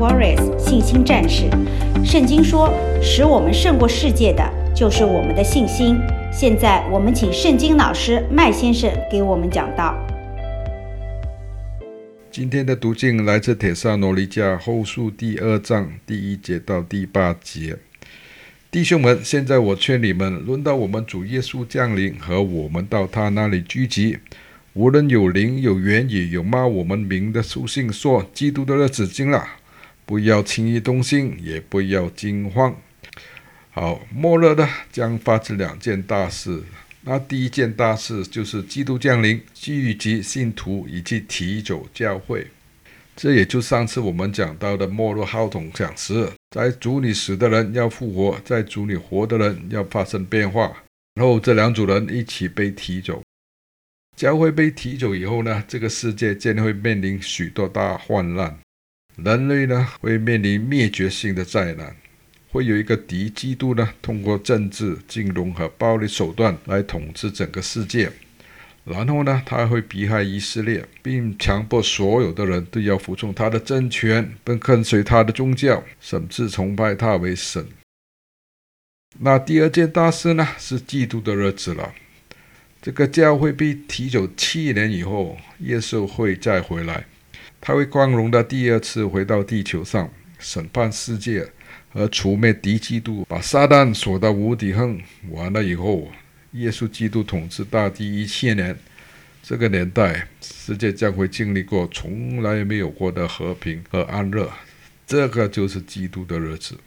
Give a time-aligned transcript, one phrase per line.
[0.00, 1.44] Warriors 信心战士》。
[2.02, 2.72] 圣经说，
[3.02, 4.42] 使我们胜过世界的，
[4.74, 5.98] 就是我们的信心。
[6.32, 9.94] 现在，我们请圣经老师麦先生给我们讲道。
[12.30, 17.76] 今天的读经来自《铁萨罗尼迦后书》第二章第一节到第八节。
[18.70, 24.16] 弟兄们，现在我劝你们，轮到我们主耶稣降临和我们到他那里聚集。
[24.72, 29.44] 无论有灵、有言语、有骂我们名的书信说基督的日子近了，
[30.10, 32.76] 不要轻易动心，也不要惊慌。
[33.70, 36.64] 好，末日呢将发生两件大事。
[37.02, 42.44] 那第一件大事就是基督降临，聚集信徒以及提走教会。
[43.14, 50.72] 这也就上次我们讲到的末日号筒响时，在主里死的人要复活，在主里活的人要发生变化，
[51.14, 53.22] 然后这两组人一起被提走。
[54.16, 58.58] 教会被提走以后呢，这个世界将会面临许多大患难，
[59.16, 61.94] 人类呢会面临灭绝性的灾难，
[62.50, 68.10] 会有一个敌基督呢通过政治、金融和暴力手段来统治整个世界，
[68.84, 77.66] 然后呢他会迫害以色列，并强迫所有的人都要服从他的政权，并跟随他的宗教，甚至崇拜他为神。
[79.18, 81.92] 那第二件大事呢是基督的日子了。
[82.80, 87.04] 这个教会被提走七年以后，耶稣会再回来，
[87.60, 91.46] 他会光荣的第二次回到地球上审判世界
[91.92, 94.98] 和除灭敌基督，把撒旦锁到无底坑。
[95.30, 96.08] 完了以后，
[96.52, 98.76] 耶稣基督统治大地一千年，
[99.42, 104.50] 这个年代世界将会经历过从来没有过的和平和安乐。
[105.06, 106.78] 这个就是基督的日子。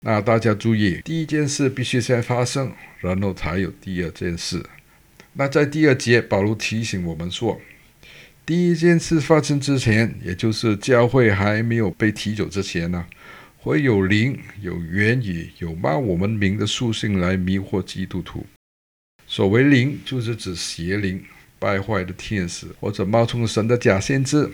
[0.00, 4.64] 那大家注意，第一件事必须先发生，然后才有第二件事。
[5.32, 7.60] 那在第二节，保罗提醒我们说，
[8.48, 13.04] 第一件事发生之前，也就是教会还没有被提走之前呢，
[13.58, 18.46] 会有灵、有言语、有冒我们名的属性来迷惑基督徒。
[19.26, 21.22] 所谓灵，就是指邪灵、
[21.58, 24.48] 败坏的天使或者冒充神的假先知；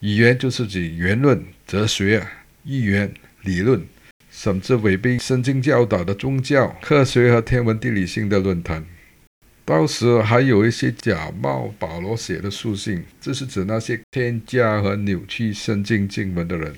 [0.00, 2.22] 语言就是指言论、哲学、
[2.64, 3.10] 预言、
[3.44, 3.82] 理论，
[4.30, 8.84] 甚至违背圣经教导的宗教、科学和天文地理性的论坛。
[9.66, 16.74] 到时还有一些假冒保罗写的书信，这是指那些添加和扭曲圣经经文的人。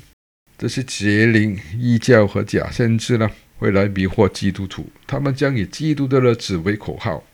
[0.56, 4.88] 这些邪灵、异教和假先知呢，会来迷惑基督徒。
[5.04, 7.24] 他们将以基督的日子为口号，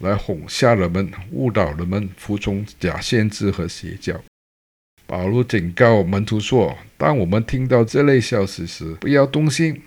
[0.00, 4.20] 来哄吓人们、误导人们服从假先知和邪教。
[5.06, 9.80] 保罗警告门徒说：“当我们听到这类消息时，不要动心。”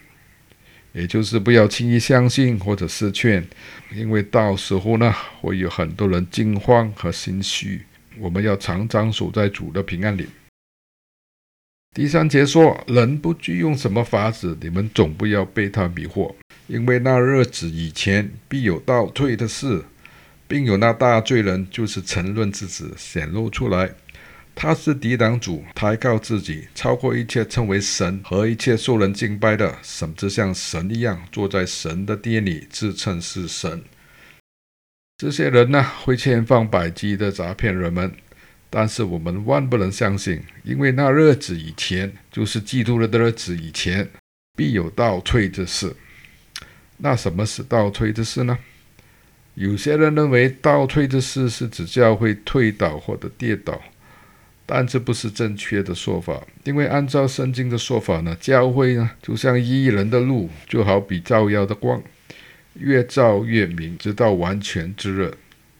[0.93, 3.45] 也就是不要轻易相信或者是劝，
[3.93, 7.81] 因为到时候呢，会有很多人惊慌和心虚。
[8.19, 10.27] 我们要常常守在主的平安里。
[11.95, 16.33] 第三节说：“人不惧用什么法子，你们总不要被他迷惑，
[16.67, 19.83] 因为那日子以前必有倒退的事，
[20.47, 23.93] 并有那大罪人，就是沉沦之子显露出来。”
[24.55, 33.83] 他是抵挡主，抬高自己，超过一切称为神和一切受人敬拜的，甚至像神一样坐在神的殿里，自称是神。
[35.17, 38.13] 这些人呢，会千方百计的诈骗人们，
[38.69, 44.09] 但是我们万不能相信，因为那日子以前，就是基督的日子以前，
[44.55, 45.95] 必有倒退之事。
[46.97, 48.57] 那什么是倒退之事呢？
[49.55, 53.81] 有些人认为倒退之事是指教会退倒或者跌倒。
[54.75, 62.01] 但这不是正确的说法，因为按照圣经的说法呢，教会呢就像一人的路，就好比照耀的光，
[62.79, 65.31] 越照越明，直到完全之日。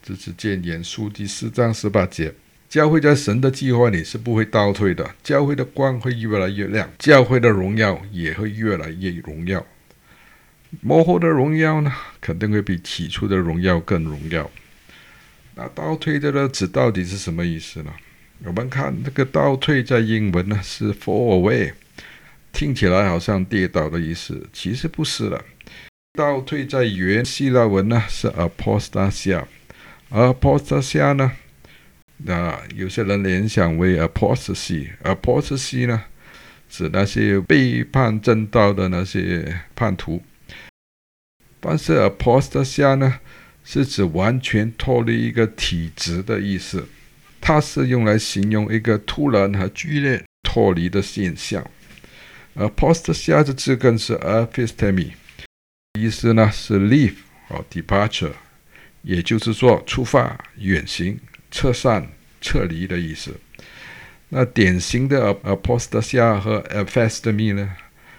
[0.03, 2.35] 这是箴言书第四章十八节。
[2.69, 9.65] 教会在神的计划里是不会倒退的，教会的光会越来越亮，教会的荣耀也会越来越荣耀。
[10.81, 11.91] 末后的荣耀呢，
[12.21, 14.51] 肯定会比起初的荣耀更荣耀。
[15.55, 17.91] 那倒退的日子到底是什么意思呢？
[18.45, 21.71] 我们看这个倒退在英文呢是 fall away，
[22.51, 25.41] 听起来好像跌倒的意思，其实不是了。
[26.13, 31.31] 倒退在原希腊文呢是 apostasia，apostasia 呢，
[32.17, 36.03] 那有些人联想为 apostasy，apostasy 呢
[36.69, 40.21] 指那些背叛正道的那些叛徒，
[41.61, 43.21] 但是 apostasia 呢
[43.63, 46.85] 是指完全脱离一个体制的意思。
[47.45, 51.61] 它是用来形容一个突然和剧烈脱离的现象。
[52.55, 55.11] apostasia 的字根是 apistemi，
[55.99, 57.15] 意思呢是 leave
[57.49, 58.31] 和 departure，
[59.01, 61.19] 也就是说出发、远行、
[61.51, 62.07] 撤散、
[62.39, 63.35] 撤离的意思。
[64.29, 67.75] 那典型的 apostasia 和 aphistemi 呢，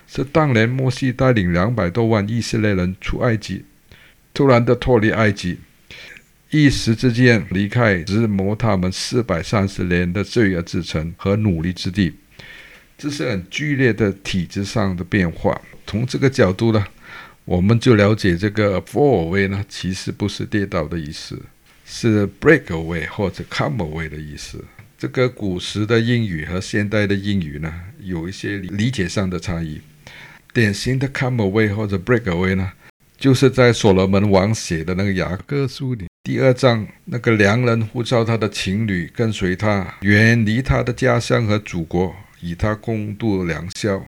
[0.07, 3.65] 是当年摩西带领两百多万以色列人出埃及，
[4.35, 5.59] 突然的脱离埃及，
[6.55, 12.15] 一时之间离开折磨他们四百三十年的罪恶之城和努力之地，
[12.97, 15.61] 这是很剧烈的体制上的变化。
[15.85, 16.87] 从这个角度呢，
[17.45, 21.43] 我们就了解这个 fall away 呢，其实不是跌倒的意思，
[21.85, 24.65] 是 break away 或者 come away 的意思。
[24.97, 29.81] 这个古时的英语和现代的英语呢，有一些理解上的差异。
[30.53, 32.71] 典型的 come away 或者 break away 呢，
[33.19, 44.03] 就是在所罗门王写的那个雅歌书里第二章，那个良人呼召他的情侣跟随他，远离他的家乡和祖国，与他共度良宵。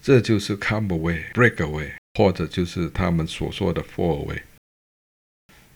[0.00, 4.38] 这就是 come away、break away，或者就是他们所说的 fall away。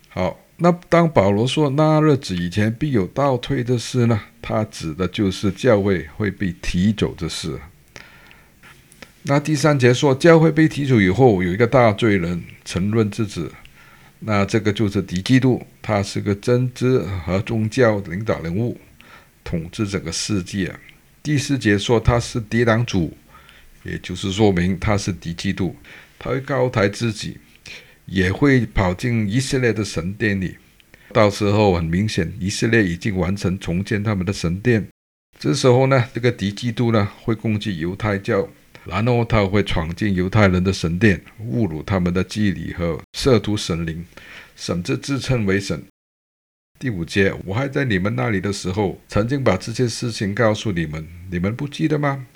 [0.08, 4.22] 好，那当保罗说那日子以前必有倒退的事呢？
[4.40, 7.58] 他指的就是教会会被提走的事。
[9.24, 13.52] 那第三节说教会被提走以后，有一个大罪人，沉沦之子，
[14.20, 18.80] 那这个就是敌基督，他是个政治和宗教领导人物，
[19.42, 20.74] 统治整个世界。
[21.22, 23.14] 第四节说他是敌挡主。
[23.84, 25.74] 也就是说明他是敌基督，
[26.16, 27.36] 他会高抬自己，
[28.06, 30.56] 也会跑进以色列的神殿里。
[31.12, 34.86] 到时候很明显，以色列已经完成重建他们的神殿。
[35.36, 38.48] 这时候呢，这个敌基督呢会攻击犹太教，
[38.84, 44.04] 然后他会闯进犹太人的神殿，侮辱他们的祭礼和亵渎神灵，
[44.56, 45.84] 甚至自称为神。
[46.78, 52.26] 第五节，我还在你们那里的时候，曾经把这些事情告诉你们，你们不记得吗？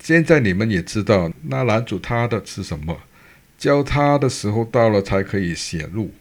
[0.00, 2.98] 现在你们也知道，那拦阻他的是什么？
[3.56, 6.12] 教他的时候到了才可以显露，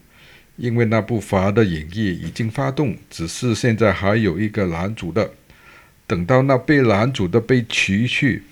[0.55, 5.31] 因为那不法的影意已经发动，只是现在还有一个拦阻的。
[6.05, 8.43] 等到那被拦阻的被除去，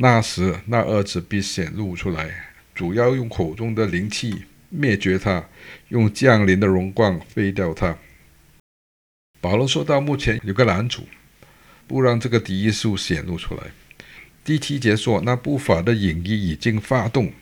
[0.00, 2.30] 那时那二子必显露出来，
[2.72, 5.44] 主要用口中的灵气灭绝他，
[5.88, 7.98] 用降临的荣光废掉他。
[9.40, 11.02] 保罗说到目前有个拦阻，
[11.88, 13.62] 不让这个敌意术显露出来。
[14.44, 17.32] 第七节说，那不法的影意已经发动，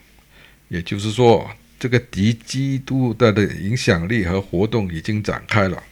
[0.69, 5.83] 也就是说，这个敌基督的的影响力和活动已经展开了。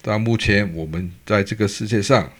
[0.00, 2.32] 到目前，我们在这个世界上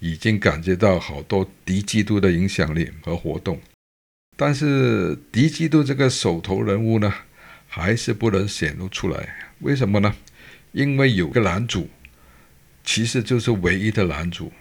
[0.00, 3.60] 已经感觉到好多敌基督的影响力和活动，
[4.36, 7.14] 但是敌基督这个手头人物呢，
[7.68, 9.36] 还是不能显露出来。
[9.60, 10.14] 为什么呢？
[10.72, 11.88] 因为有个男主，
[12.84, 14.52] 其实就是唯一的男主，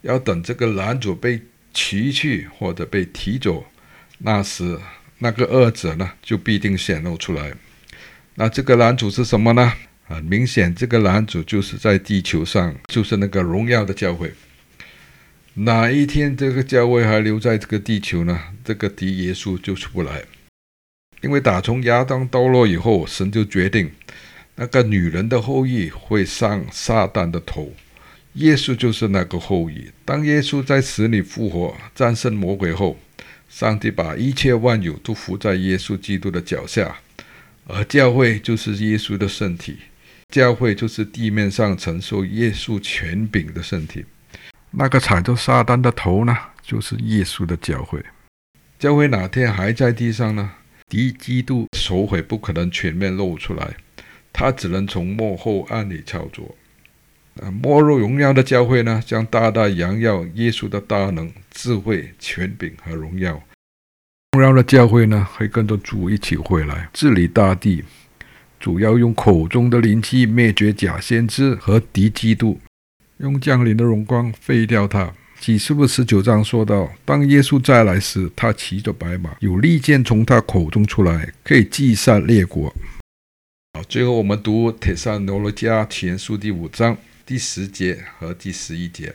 [0.00, 1.42] 要等这个男主被。
[1.78, 3.62] 骑去或者被提走，
[4.16, 4.78] 那时
[5.18, 7.52] 那个二者呢，就必定显露出来。
[8.36, 9.70] 那这个男主是什么呢？
[10.06, 14.32] 很明显，这个男主就是在地球上，就是那个荣耀的教会。
[15.58, 18.38] 哪一天这个教会还留在这个地球呢？
[18.62, 20.22] 这个敌耶稣就出不来。
[21.22, 23.90] 因为打从亚当堕落以后，神就决定
[24.56, 27.72] 那个女人的后裔会上撒旦的头。
[28.34, 29.90] 耶稣就是那个后裔。
[30.04, 32.98] 当耶稣在死里复活，战胜魔鬼后，
[33.48, 36.98] 上帝把一切万有都伏在耶稣基督的脚下，
[37.66, 39.78] 而教会就是耶稣的身体。
[40.28, 44.04] 教会就是地面上承受耶稣权柄的身体。
[44.78, 48.04] 那个踩着撒旦的头呢，就是耶稣的教会。
[48.78, 50.50] 教会哪天还在地上呢？
[50.86, 53.74] 敌基督手悔不可能全面露出来，
[54.34, 56.54] 他只能从幕后暗里操作。
[57.62, 63.42] 末日荣耀的教会呢，将大大扬耀耶稣的大能、智慧、权柄和荣耀。
[64.32, 67.82] 荣耀的教会呢，会跟着主一起回来治理大地，
[68.60, 72.60] 主要用口中的灵气灭绝假先知和敌基督，
[73.18, 75.12] 用降临的荣光废掉他。
[75.40, 82.74] 启示录十九章说到，当耶稣再来时，他骑着白马，有利剑从他口中出来，可以击杀列国。
[83.74, 86.96] 好，最后我们读《帖撒罗尼迦前书》第五章。
[87.26, 89.12] 第十节和第十一节，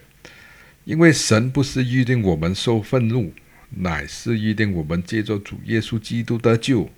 [0.83, 3.31] 因为神不是预定我们受愤怒，
[3.69, 6.89] 乃是预定我们借着主耶稣基督得救。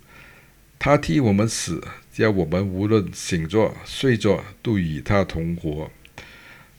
[0.76, 1.80] 他替我们死，
[2.12, 5.88] 叫我们无论醒着睡着，都与他同活。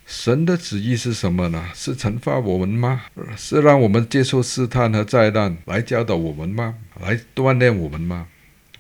[0.06, 1.70] 神的旨意是什么呢？
[1.74, 3.06] 是惩罚我们吗？
[3.36, 6.76] 是让我们接受试探和灾难来教导我们吗？
[7.02, 8.28] 来锻炼我们吗？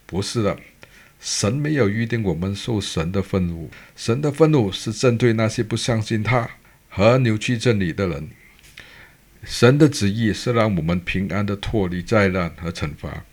[0.06, 0.58] 不是的。
[1.20, 6.48] 神没有预定我们受神的愤怒，神的愤怒是针对那些不相信他
[6.88, 8.30] 和扭曲真理的人。
[9.44, 13.24] 神的旨意是让我们平安地脱离灾难和惩罚。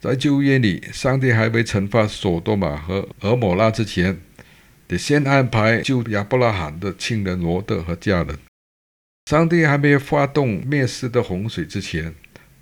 [0.00, 4.18] 在旧约里，上帝还没惩罚所多玛和蛾摩拉之前，
[4.88, 8.38] 得先安排救亚伯拉罕的亲人罗德和家人。
[9.26, 12.14] 上帝还没有发动灭世的洪水之前，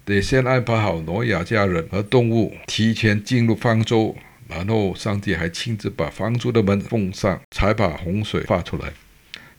[0.05, 4.17] 得先安排好挪亚家人和动物提前进入方舟，
[4.49, 8.93] 然后上帝还亲自把方舟的门封上，才把洪水发出来。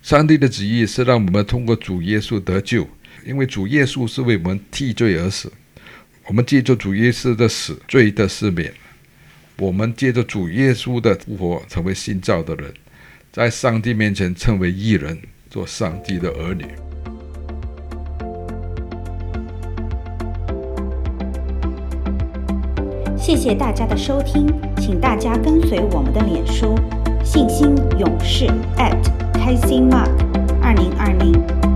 [0.02, 2.86] 上帝的旨意是让我们通过主耶稣得救，
[3.26, 5.50] 因为主耶稣是为我们替罪而死。
[6.26, 8.70] 我们借着主耶稣的死，罪得赦免；
[9.60, 12.72] 我们借着主耶稣的复活，成为新造的人，
[13.32, 15.18] 在上帝面前称为义人，
[15.50, 16.66] 做上帝的儿女。
[23.18, 24.48] 谢谢大家的收听，
[24.78, 26.76] 请大家跟随我们的脸书
[27.26, 28.46] “信心勇士”@
[29.34, 30.12] 开心 Mark
[30.62, 31.67] 二零二零。